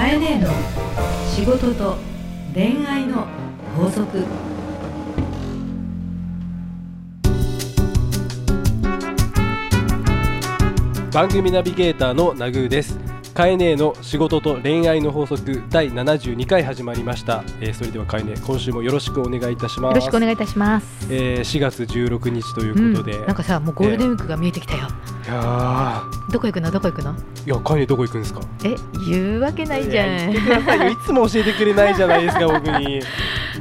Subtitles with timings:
[0.00, 0.48] かえねえの
[1.28, 1.98] 仕事と
[2.54, 3.26] 恋愛の
[3.76, 4.24] 法則。
[11.12, 13.09] 番組ナビゲーターのナグーです。
[13.40, 19.94] カエネーの仕事と恋愛の法則第72回始まりました、えーそれではカエネ今週もよろしくお願いいたします。
[19.94, 21.06] よろしくお願いいたします。
[21.10, 23.26] えー4月16日ということで、うん。
[23.28, 24.88] なんかさ、もうゴールデンウィークが見えてきたよ。
[25.24, 26.70] いやどこ行くの？
[26.70, 27.14] どこ行くの？
[27.14, 28.42] ーいやカエネどこ行くんですか？
[28.62, 28.74] え、
[29.08, 30.16] 言うわけないじゃん。
[30.16, 30.40] 言って。
[30.42, 30.90] くださいよ。
[30.90, 33.00] いつも教えてくれないじゃないですか僕に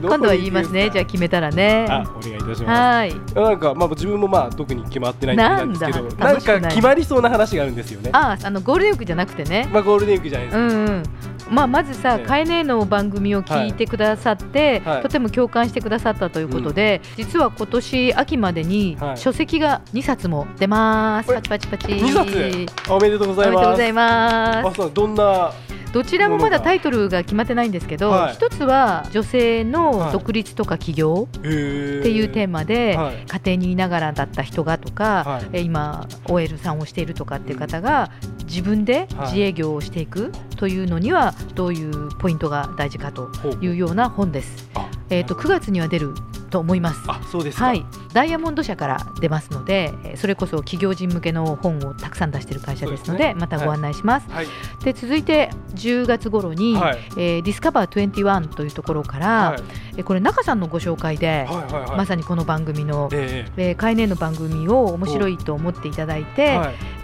[0.01, 0.89] 今度は言いますね。
[0.89, 1.85] じゃああ決めたらね。
[1.89, 3.29] あお願いいたしまはーい。
[3.29, 9.67] すなんかまあ自分もまあ特に決まってないんですけどなんか決まりそうな話があるんですよねあ、あのゴールデンウィークじゃなくてね。
[9.71, 11.03] まあゴールデンウィークじゃないですか、うんうん。
[11.49, 21.33] まあまずさ、ええカエネの番組を聞いてくださって、はいとても共感してくださったということで、実は今年秋までにはい書籍が2冊も出ます。
[21.33, 21.87] パチパチパチ。
[21.87, 22.93] 2冊？
[22.93, 24.73] おめでとうごおざいますめでとうございますあ。
[24.75, 25.51] そうどんな
[25.91, 28.33] どちらもまだタイトルが決まってないんですけど、はい。
[28.33, 33.25] 一つは女性はいの独立とか起業っっていうテーマで、はい。
[33.27, 35.49] 家庭にいながらだった人がとか、はい。
[35.53, 38.11] え今 OL さんをしているとかっていう方が
[38.49, 39.27] 自分ではい。
[39.29, 43.29] 自営業をしていくというのにはどういうポイントが大事かと
[43.61, 44.69] いうような本です。
[44.73, 44.89] あ。
[45.09, 46.13] えー、と9月には出る
[46.49, 47.01] と思います。
[47.07, 47.65] あそうですか。
[47.65, 53.33] はい、ダイヤモンド社から出ますので、えーそれこそ企業人向けの本をたくさん出している会社ですので、ね。
[53.35, 54.29] またご案内します。
[54.29, 54.47] はい。
[54.83, 56.99] で続いて10月頃に、はい。
[57.11, 59.61] えー、ディスカバー21というところから、はい。
[59.97, 61.97] えーこれ中さんのご紹介で、はいはいはい。
[61.97, 63.71] まさにこの番組の、ええ。
[63.71, 66.57] ー、カイネの番組を面白いと思っていただいて、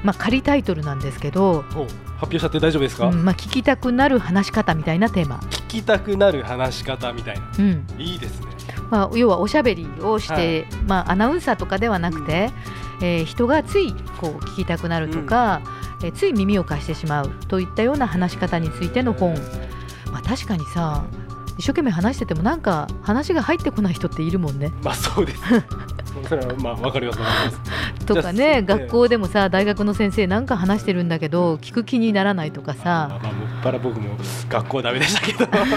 [0.03, 7.51] まあ、仮タイトルなんですけど、ほう発表しちゃって大丈夫ですか、うんまあ、聞きたくなる話し方みたいなテーマ、聞きたくなる話し方みたいな。
[7.59, 7.85] うん。
[7.97, 8.47] いいですね。
[8.89, 10.65] まあ、要はおしゃべりをして、はい。
[10.87, 12.49] まあ、アナウンサーとかではなくて、
[13.01, 15.61] えー人がついこう聞きたくなるとか、
[16.03, 19.33] えーつい耳を貸してしまうといったような話し方についての本、
[20.11, 21.03] まあ、確かにさ
[21.57, 24.71] 一生懸命話しててもなんか話が入ってこない人っているもんね。
[24.83, 25.41] まあそうです。
[26.27, 27.19] それはまあわかります
[28.05, 34.15] とかね学校でもさ大学の先生なんか話してるんだけど聞く気にならないとかまさあまあもっぱら僕も
[34.49, 35.39] 学校はダメでしたけど。
[35.45, 35.67] だか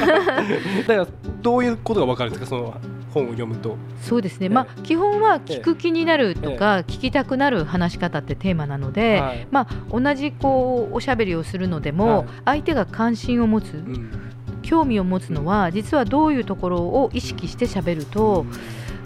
[0.89, 1.07] ら
[1.43, 2.47] どういうことがわかるんですか？
[2.47, 2.75] その
[3.15, 3.77] 本を読むと。
[4.03, 4.49] そうですね、ええ。
[4.51, 9.47] まあ基本は聞く気になるとか聞きたくなる話し方ってテーマなので、はい。
[9.51, 12.27] まあ同じこうおしゃべりをするのでも、はい。
[12.45, 14.11] 相手が関心を持つうん。
[14.63, 18.45] 興味を持つのは実はどういうところを意識してしゃべると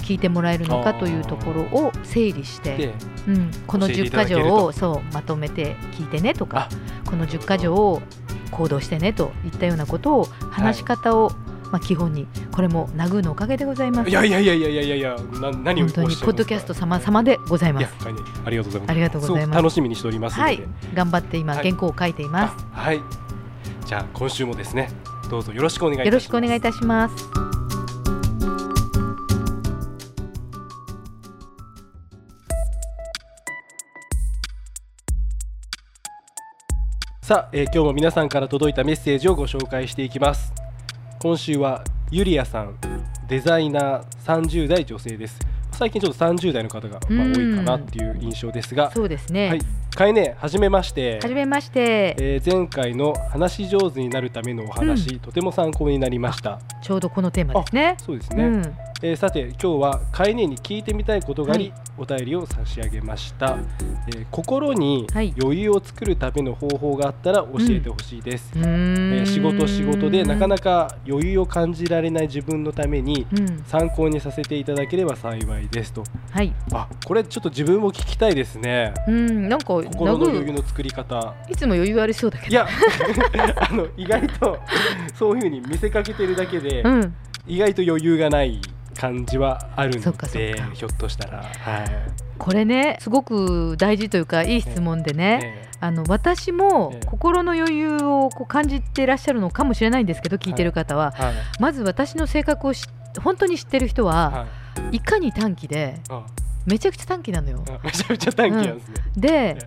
[0.03, 2.95] 聞いてもらえるのかというところを整理して、で
[3.29, 4.49] うん、この10教えていただ箇けると。
[4.49, 7.11] 条をそうまとめて聞いてねとかあ。
[7.11, 8.03] この10箇条を
[8.51, 11.31] 行動してねといったようなことを話し方を、
[11.71, 14.11] まあ、基本にこれもナグーのおかげでございます。
[14.11, 18.05] いやいやいやいやいやいやな何を本当にポッドキャスト様々でございまいやす。
[18.05, 18.15] はい
[18.45, 18.91] ありがとうございます。
[18.91, 19.57] ありがとうございます。
[19.57, 20.63] 楽しみにしておりますので、はい、
[20.95, 21.65] 頑張って今はい。
[21.65, 22.67] 原稿を書いています。
[22.75, 23.01] あはい。
[23.87, 24.91] じゃあ今週もですね
[25.31, 26.13] どうぞよろしくお願いいたします。
[26.13, 27.52] よろしくお願いいたします。
[37.25, 40.53] さあ、えー今日も皆さんから届いたメッセージをご紹介していきます。
[41.21, 42.77] 今週はゆりやさん
[43.29, 45.39] デザイナー30代女性です。
[45.71, 48.91] 最近ちょっと30代の方が、多いかなっていう印象ですが。
[48.91, 49.51] そうですね。
[49.51, 49.61] はい
[49.95, 51.19] かえねはじめまして。
[51.23, 52.17] はじめまして。
[52.19, 56.61] えー前回の話し上手になるためのお話、とても参考になりました。
[56.83, 57.97] ちょうどこのテーマですね。
[57.99, 58.63] そうですね、うん、
[59.03, 63.59] えーさて今日はかえねに聞いてみたいことがあり、お便りを差し上げました、
[64.09, 65.35] えー心にはい。
[65.41, 69.13] 余裕を作るための方法があったら教えてほしいです、うーん。
[69.19, 76.05] えー仕事仕事でなかなか、か余裕を感じられない自分のためにうん、参考にさせていただければ幸いですと。
[76.31, 78.95] はい、あこれちょっと自分も聞きたいですね。
[79.07, 81.35] うん、なんか心の余裕の作り方。
[81.49, 82.51] いつも余裕ありそうだけど。
[82.51, 82.67] いや
[83.71, 84.59] あの意外と
[85.15, 87.15] そういう風に見せかけてるだけで、うん、
[87.47, 88.61] 意外と余裕がない
[88.99, 91.39] 感じはあるそのでひょっとしたら。
[91.39, 91.87] はい。
[92.39, 95.67] これね、すごく大事というかいい質問でね。
[95.69, 101.35] えあの私もええ心の余裕をこう感じていらっしゃるのかもしれないんですけど聞いてる方は、えはい。
[101.59, 102.87] まず私の性格をし
[103.21, 104.47] 本当に知ってる人は、は
[104.93, 104.97] い。
[104.97, 106.25] い、かに短期であ
[106.67, 107.65] めちゃくちゃ短期なのよ。
[107.69, 109.59] あめちゃめちゃ短期なんですね、で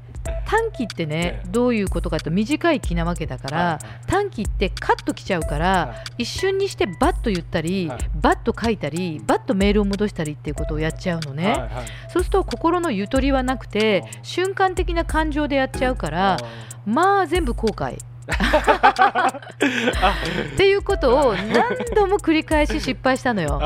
[0.45, 1.47] 短期ってねええ。
[1.50, 6.24] どういうことかと短い気なわけだから、短期ってカッときちゃうから、はい。
[6.24, 8.00] 一瞬にしてバッと言ったり、はい。
[8.15, 11.69] バッと書いたりバッとメールを戻したりっていうことをやっちゃうのね、
[12.09, 16.38] そうすると心のゆとりはなくて瞬間的な感情でやっちゃうから
[16.86, 17.97] まあ全部後悔。
[18.25, 18.30] っ
[20.57, 23.59] ていうことを何度も繰り返し失敗したのよ。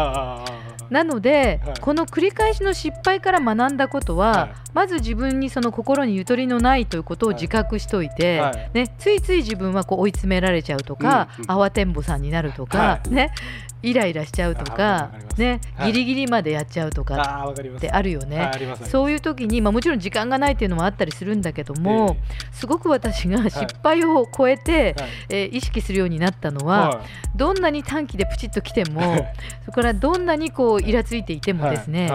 [0.90, 1.80] なので、はい。
[1.80, 4.52] この繰り返しの失敗から学んだことは、はい。
[4.74, 8.52] まず自分にその心にゆとりのないということを自覚しといて、はい。
[8.52, 13.10] はいね、ついつい自分はこう追い詰められちゃうとか、うんうん慌てんぼさんになるとか、はい。
[13.10, 13.32] ね、
[13.82, 15.94] イライラしちゃうとかねはい。
[15.94, 18.52] ギリギリまでやっちゃうとかってあるよね。
[18.84, 22.18] そういう時に、まあ、もちろん時間がないっていうのもあったりするんだけども、
[22.52, 25.12] すごく私が失敗を超えて、ええはい。
[25.30, 27.38] えー意識するようになったのは、はい。
[27.38, 29.02] どんなに短期でプチッと来ても
[29.66, 32.12] そこからどんなにこうイラついていてもですね、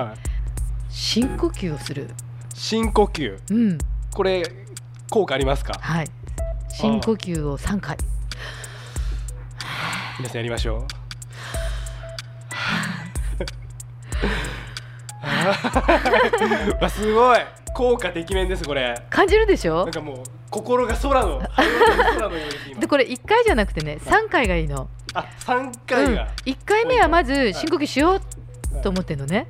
[0.91, 2.11] 深呼吸をする、
[2.55, 3.39] 深呼吸。
[3.51, 3.79] うん。
[4.13, 4.43] これ
[5.11, 5.73] 効果ありますか？
[5.81, 6.07] はい、
[6.69, 7.97] 深呼吸を3回。
[10.19, 11.04] 皆さんやりましょう
[16.81, 17.39] わすごい。
[17.75, 18.95] 効果てきめんですこれ。
[19.11, 19.85] 感じるでしょ？
[19.85, 20.17] なんかもう
[20.49, 28.21] 心が空の空のようでこれ1回じゃなくてね3回がいいの、あ三うん、回が、1回目はまず深呼吸しよう
[28.81, 29.49] と思ってんのね。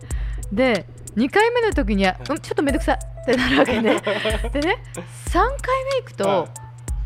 [0.51, 0.87] で
[1.17, 4.01] 2回目の時には、うん、ちょっとめんどくさってなるわけね。
[4.53, 4.83] でね
[5.29, 6.49] 3回目行くと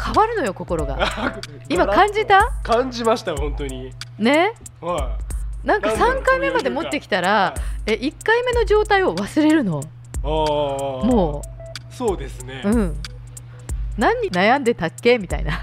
[0.01, 0.97] 変わるのよ心が。
[1.69, 2.49] 今感じた？
[2.63, 3.93] 感じました本当に。
[4.21, 4.53] ね。
[4.81, 5.19] は
[5.65, 7.55] なんかなんだろう3回目まで持ってきたら
[7.87, 9.83] いえ1回目の状態を忘れるの？
[10.23, 10.29] あー。
[11.07, 11.43] も
[11.91, 12.97] そうですね、う、うん、
[13.97, 15.19] 何に悩んでたっけ？
[15.19, 15.61] みたいな。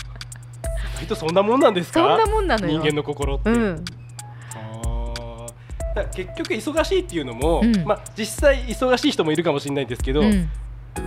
[1.01, 1.99] 人そんなもんなんですか？
[2.01, 2.79] そんなもんなのよ。
[2.79, 3.85] 人間の心って、うん。
[6.13, 7.85] 結局忙しいっていうのも、うん。
[7.85, 10.49] まあ、実際忙しい人もいるかもしれないんですけど、うん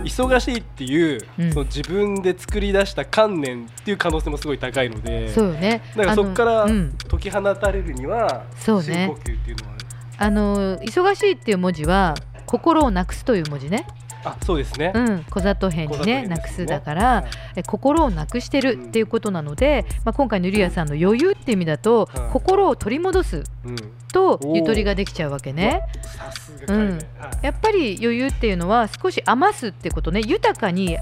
[0.03, 1.51] 忙しいっていう、うん。
[1.51, 5.81] その自分で作り出した観念っていう可能性もすごい高いのでそうよね。
[5.95, 6.67] だからそこから
[7.09, 8.83] 解き放たれるには、そうね。
[8.83, 9.75] 深呼吸っていうのは
[10.21, 12.13] あの忙しいっていう文字は
[12.45, 13.87] 心をなくすという文字ね、
[14.23, 16.27] あそうですね、うん、小里編に小里ね。
[16.27, 17.25] なくすだから、はい
[17.57, 23.75] え心をなくしてるっていうことなので、まあ、今回のゆりやさんの余裕っていう意味だと、はい心を取り戻すうん、
[24.11, 25.81] とゆとりができちゃうわけね。
[26.03, 26.48] さすが。
[26.48, 26.91] 彼ね、うん。
[26.91, 26.99] はい。
[27.41, 30.21] やっぱり余裕っていうのは少し余すってことね。
[30.25, 30.97] 豊かに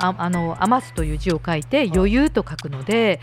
[0.00, 3.20] ああの余すという字を書いて余裕と書くので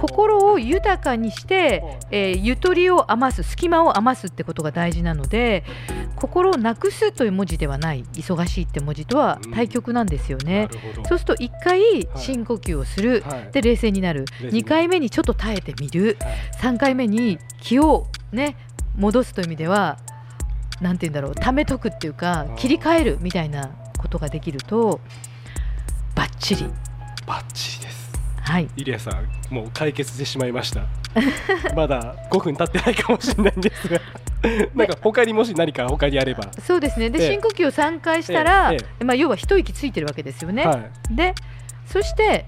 [0.00, 5.62] 心を豊かにして、えーゆとりを余す隙間を余すってことが大事なので
[6.16, 10.68] 心をなくすという文字ではない忙しいって文字とは対極なんですよなね。
[10.72, 11.08] るほど。
[11.08, 13.52] そうすると1回深呼吸をする、はい。
[13.52, 14.24] で冷静になる。
[14.42, 14.64] 冷静に。
[14.64, 16.16] 2回目にちょっと耐えてみる。
[16.20, 16.32] はい。
[16.60, 18.56] 3回目に気をね
[18.96, 19.98] 戻すという意味では
[20.80, 25.00] なんて言うんだろうためとくっていうか切り替えるみたいなことができると
[26.14, 26.64] バッチリ。
[27.26, 28.12] バッチリです。
[28.40, 28.68] はい。
[28.76, 30.86] イリアさんもう解決してしまいました。
[31.76, 34.00] まだ5分経ってないかもしれないんですが。
[34.74, 37.10] なんか他にもし何か他にあれば、そうですね。
[37.10, 37.30] で、ええ。
[37.32, 39.04] 深呼吸を3回したら、ええ。
[39.04, 40.64] まあ、要は一息ついてるわけですよね。
[40.64, 40.76] は
[41.10, 41.16] い。
[41.16, 41.34] で
[41.86, 42.46] そして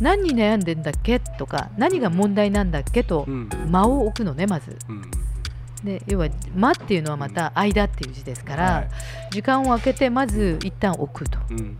[0.00, 3.48] 何に悩んでんだっけとか何が問題なんだっけとうん。
[3.70, 4.76] 間を置くのねまず。
[4.88, 5.21] うん
[5.84, 8.88] で要は「間」っていうのはまた「間」っていう字ですから、はい。
[9.30, 11.38] 時間を空けてまず一旦置くと。
[11.50, 11.76] うん。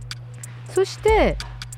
[0.67, 1.37] そして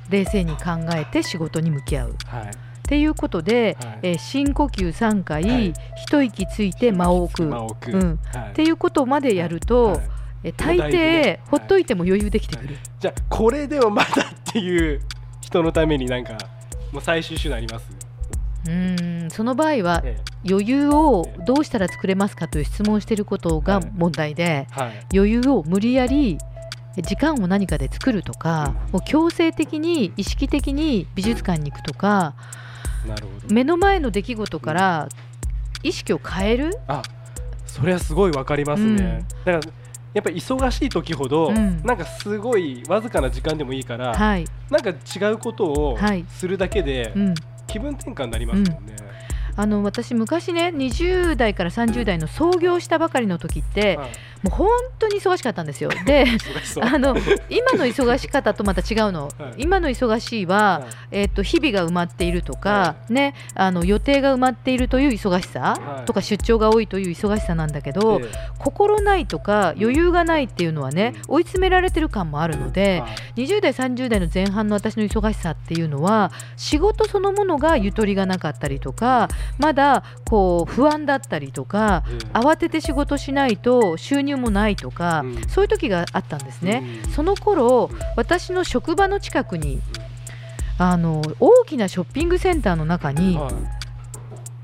[0.10, 2.10] 冷静に考えて仕事に向き合う。
[2.12, 2.52] っはい。
[2.88, 4.00] ていうことで、はい。
[4.04, 5.74] えー深呼吸3回、はい。
[6.04, 7.44] 一息ついて間を置く。
[7.44, 8.20] うん。
[8.34, 8.50] はい。
[8.52, 10.02] っていうことまでやると、はい。
[10.44, 15.02] え大抵、はいほっといても余裕できてくる、じゃあこれでもまだっていう
[15.42, 16.38] 人のためになんか
[16.92, 17.90] もう最終手段あります、
[18.66, 20.18] うーんその場合はえ
[20.48, 23.92] 余裕をどうしたら作れますかという質問をしていることがはい。
[23.96, 25.06] 問題で、えはい。
[25.14, 26.38] 余裕を無理やり
[26.98, 28.92] 時間を何かで作るとか、うん。
[28.94, 32.36] もう強制的に意識的に美術館に行くとか
[33.08, 33.54] なるほど。
[33.54, 35.10] 目の前の出来事から
[35.84, 37.02] 意識を変える、あ
[37.66, 39.74] それはすごいわかりますね、だから
[40.14, 41.82] やっぱり忙しい時ほど、うん。
[41.84, 46.26] なんかすごいわずかな時間でもいいから、はい、なんか違うことをはい。
[46.30, 47.34] するだけでうん、
[47.76, 48.96] 気分転換になりますもんね。
[49.58, 54.10] あの私昔ね20代から30代の創業したばかりの時ってはい
[54.44, 55.90] もう本当に忙しかったんですよ。
[56.06, 56.26] で
[56.82, 57.16] あの
[57.50, 59.54] 今の忙し方とまた違うの、はい。
[59.58, 60.90] 今の忙しいは、はい。
[61.12, 66.06] えー、と日々が埋まっているとか、はね、あの予定が埋まっているという忙しさ、はい。
[66.06, 68.26] とか出張が多いという忙しさなんだけど、え
[68.60, 71.36] 心ないとか余裕がないっていうのはね、うん。
[71.36, 73.46] 追い詰められてる感もあるのえで、はい。
[73.46, 79.28] 20代30代の前半の私の忙しさっていうのは仕事そのものがゆとりがなかったりとか
[79.58, 85.48] まだこう不安だったりとかええ慌てて仕事しないと収入もないとか、うん。
[85.48, 86.84] そういう時があったんですね。
[87.06, 87.12] うん。
[87.12, 89.82] その頃うん私の職場の近くに
[90.78, 93.54] あの大きなショッピングセンターの中にはい。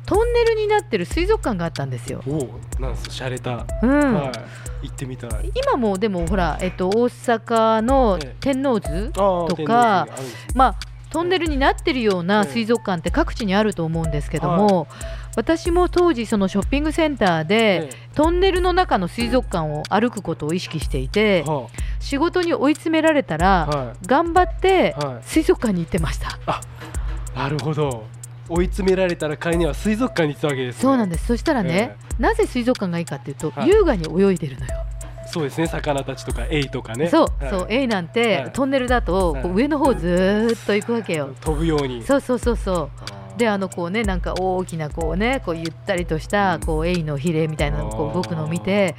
[0.05, 2.21] トンネルになってる水族館があったんですよ。
[2.27, 4.13] おおなんす洒落た、うん。
[4.13, 5.51] はい、行ってみたい。
[5.55, 8.35] 今もでもほら、えっと、大阪のええ。
[8.41, 10.39] 天王洲ととかあるんですね。
[10.53, 10.75] まあ
[11.11, 12.51] トンネルになってるようなええ。
[12.51, 14.87] 水族館って各地にあると思うんですけども、
[15.35, 21.45] 私も当時そのショッピングセンターでえトンネルの中の水族館を歩くことを意識していて
[21.99, 26.29] 仕事に追い詰められたら、は頑張って水族館に行ってました。
[26.29, 28.05] いなるほど。
[28.49, 31.27] 追い詰められたら飼い主は水族館に行ってたわけです、ね、そうなんです。
[31.27, 33.69] そしたらね、なぜ水族館がいいかっていうと、はい。
[33.69, 34.73] 優雅に泳いでるのよ。
[35.27, 35.67] そうですね。
[35.67, 37.07] 魚たちとかエイとかね。
[37.07, 37.49] そう、はい。
[37.49, 37.67] そう。
[37.69, 38.51] エイなんて、はい。
[38.51, 41.33] トンネルだと、上の方ずーっと行くわけよ。
[41.39, 42.03] 飛ぶように。
[42.03, 43.20] そうそうそうそう。
[43.37, 48.95] であのこうねなんか大きなこうねこうゆったりとしたこうエイのヒレみたいなのがこう動くのを見て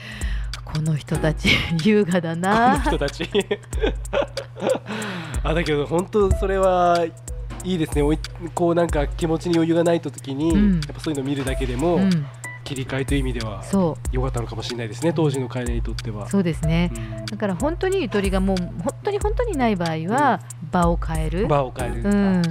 [0.65, 1.49] この人たち
[1.85, 3.29] 優雅だこのな人たち。
[5.45, 7.05] あだけど本当それは
[7.65, 8.03] いいですね。
[8.03, 8.19] おい
[8.55, 10.75] こうなんか気持ちに余裕がないときに、うん。
[10.75, 12.11] やっぱそういうの見るだけでも、うん。
[12.65, 16.27] 切り替えという意味ではそ良かったのかもしれないですね当時の飼い主にとっては。
[16.27, 16.31] う。
[16.31, 16.93] そうですね。
[16.95, 17.27] うん。
[17.27, 22.43] だから本当にゆとりがもう本当に本当にない場合は場を変える、場を変える、うん、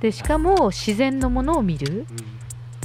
[0.00, 2.36] でしかも自然のものを見るうん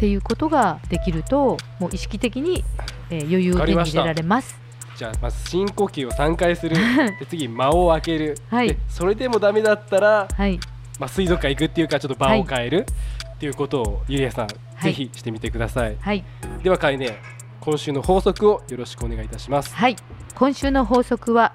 [0.02, 2.64] っていうことができるともう意識的に、
[3.12, 4.60] えー余裕を手に入れられます。
[4.96, 6.76] じゃあまず深呼吸を3回する。
[7.20, 8.70] で次間を空ける、はい。
[8.70, 10.60] でそれでもダメだったら、はい、
[11.00, 12.88] まあ、水族館行くっていうかちょっと場を変える、
[13.36, 14.92] っていうことをゆりやさん、はい。
[14.92, 15.96] ぜひしてみてください。
[16.00, 16.24] はい、
[16.64, 17.22] ではかいね
[17.60, 19.76] 今週の法則をよろしくお願いいたします。
[19.76, 19.96] はい、
[20.34, 21.54] 今週の法則は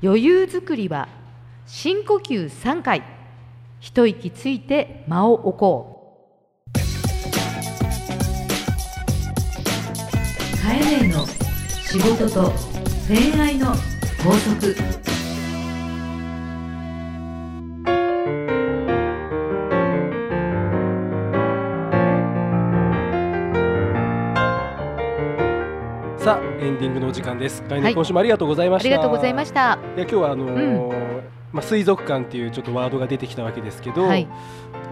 [0.00, 1.08] 余裕作りは
[1.66, 3.02] 深呼吸3回
[3.80, 5.96] 一息ついて間を置こ
[10.62, 12.52] カエネの仕事と
[13.08, 13.68] 恋愛の
[14.22, 14.76] 法則。
[26.18, 27.62] さあエンディングのお時間です。
[27.62, 27.94] かいね、はい。
[27.94, 28.88] 今週もありがとうございうました。
[28.88, 29.78] ありがとうございました。
[29.96, 31.19] いや今日はあのー
[31.52, 34.28] まあ、水族館っていうちょっとワードが出てきたわけですけど、はい。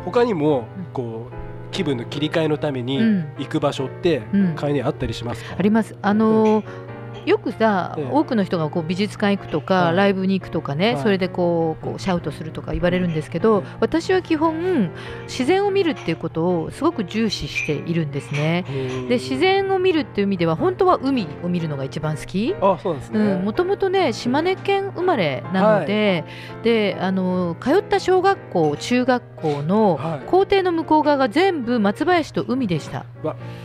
[0.04, 0.86] 他にもうん。
[0.92, 1.34] こう
[1.70, 3.32] 気分の切り替えのためにうん。
[3.38, 4.38] 行く場所って、う
[4.70, 5.56] いねあったりしますか？
[5.58, 5.96] あります。
[6.02, 6.87] あのー
[7.28, 8.08] よくさ、ええ。
[8.10, 9.96] 多くの人がこう美術館行くとか、はい。
[9.96, 11.02] ライブに行くとかね、はい。
[11.02, 14.90] それでこうこうシャウトするとか言われるんですけど、私は基本
[15.26, 18.64] 自然を見るっていうことをすごく重視しているんですね。
[19.08, 22.54] で自然を見るっていう意味では本当は海を見るのが一番好き。
[22.60, 26.24] あそうですね、うん、もともとね島根県生まれなので、
[26.62, 30.26] であの通った小学校中学校のはい。
[30.28, 33.04] 校庭の向こう側が全部松林と海でした、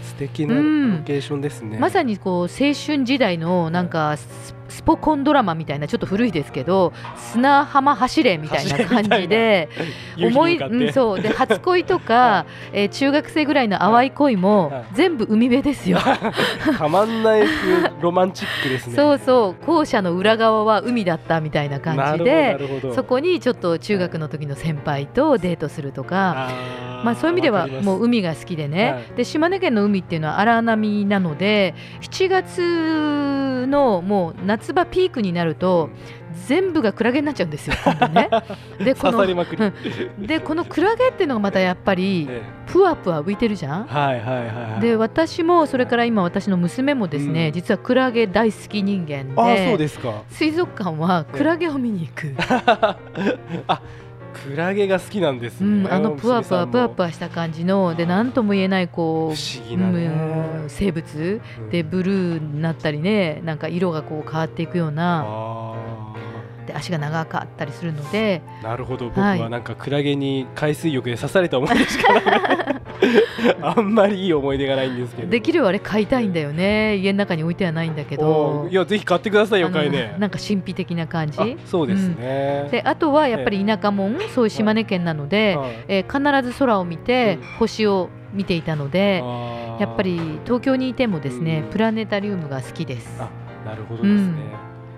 [0.01, 0.97] 素敵なうん。
[0.97, 9.69] ロケーションですね、まさにこう青春時代のなんかススポコンドラマみたいなちょっと古いですけど砂浜走れみたいな感じで
[10.17, 11.21] 思い、うん、そう。
[11.21, 14.85] で初恋とか、 えー中学生ぐらいの淡い恋もはい。
[14.93, 15.99] 全部海辺ですよ。
[16.77, 17.43] たまんない
[18.01, 18.95] ロマンチックですね。
[18.95, 19.65] そうそう。
[19.65, 22.57] 校舎の裏側は海だったみたいな感じで
[22.95, 26.49] そこにちょっと中学の時の先輩とデートするとか、
[27.03, 29.03] まあ、そういう意味ではもう海が好きでね、はい。
[29.17, 35.89] で島根県の海っていうのは荒波なので7月のもう夏場ピークになると
[36.47, 37.75] 全部がクラゲになっちゃうんですよ
[38.09, 38.29] ね。
[38.83, 39.25] でこの
[40.19, 43.87] でこのクラゲっていうのがまたやっぱりえぷわぷわ浮いてるじゃん。
[43.89, 43.93] え。
[43.93, 44.81] はいはいはいはい。
[44.81, 47.53] で私もそれから今私の娘もですね、うん。
[47.53, 50.23] 実はクラゲ大好き人間あでそうですか。
[50.29, 52.35] 水族館はクラゲを見に行く、
[53.67, 53.81] あ
[54.33, 60.05] クラゲが好きなんですうね、ん、あのぷわぷわぷわぷわわした感じので何とも言えないこう、不思議なね。
[60.05, 61.41] うん生物。
[61.59, 61.69] うん。
[61.69, 65.23] でブルーになったりねなんか色がこう変わっていくような。
[65.25, 65.73] あ
[66.65, 68.41] で足が長かったりするので。
[68.61, 69.09] ーなるほど。
[69.09, 72.19] 僕はなんかクラゲに海水浴で刺された思い出しかな
[72.71, 72.81] い
[73.61, 75.29] あんまりいい思い出がないんですけど。
[75.29, 76.95] できればあれ買いたいんだよね。
[76.97, 81.39] 家の中に置いてはないんだけおどーいやぜひ買ってくださいよあのかいねなんか神秘的な感じ。
[81.39, 85.71] あそうですね、であとはやっぱり田舎もんそういう島根県なので、はい。
[85.87, 87.47] えー必ず空を見てうん。
[87.59, 89.23] 星を見ていたので、
[89.79, 91.71] やっぱり東京にいてもですね、うん。
[91.71, 93.19] プラネタリウムが好きです。
[93.19, 93.29] あ
[93.67, 94.33] なるほどですね、うん。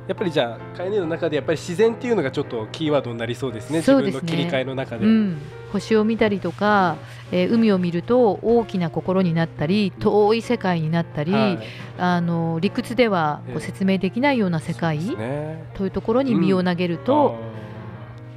[0.08, 3.82] やっぱりじゃあカエネの中でやっぱり自然っていうのがちょっとキーワードになりそうですね。
[3.82, 4.22] そうですね。
[4.22, 5.38] 自分の切り替えの中で、うん、
[5.72, 6.98] 星を見たりとか、
[7.32, 11.60] えー海を見ると大きな心になったり遠い世界になったり、はい。
[11.98, 13.54] あの理屈ではこえ。
[13.54, 15.64] えう説明できないような世界そうですね。
[15.74, 17.38] というところに身を投げると、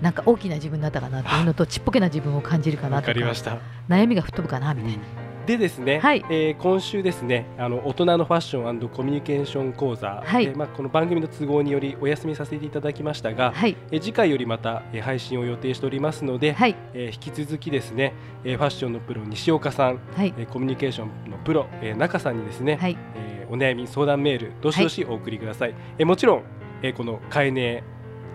[0.01, 5.28] あなんか大きな自分だったかなっていうのとちっぽけな自分を感じるかなとかかりました、悩みが吹っ飛ぶかなみたいな。
[5.49, 6.23] でですね、はい。
[6.29, 10.45] えー今週ですねあの大人のファッションコミュニケーション講座、はい。
[10.45, 18.13] えーまあ、この番組の都合によりお休みさせていただきましたが、はい、えー次回よりまた、えー配信を予定しておりますので、はい、えー引き続きですね、
[18.45, 26.43] えーファッションのプロ西岡さん、はい、えーコミュニケーションのプロ、えー中さんにですね、はい、えーお悩み相談メールどしどしお送りください、えーもちろん、
[26.83, 27.83] えーこのカエネ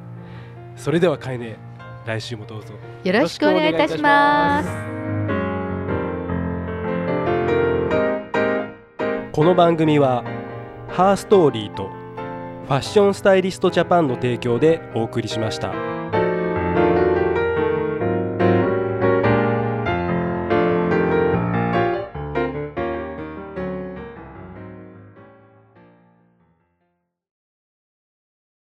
[0.76, 1.58] それではかえね
[2.06, 4.70] 来週もどうぞよろしくお願いいたします
[9.32, 10.24] この番組は
[10.90, 12.03] ハーストーリーと
[12.66, 15.93] ファッションスタイリストジャパンの提供でお送りしました。